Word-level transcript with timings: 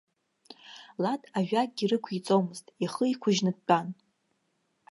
Лад 1.03 1.21
ажәакгьы 1.37 1.85
рықәиҵомызт, 1.91 2.65
ихы 2.83 3.03
иқәыжьны 3.13 3.51
дтәан. 3.57 3.87